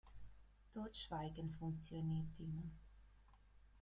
[0.71, 2.63] Totschweigen funktioniert immer.